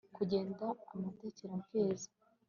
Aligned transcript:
kugenda 0.15 0.65
amaterekamfizi 0.93 2.07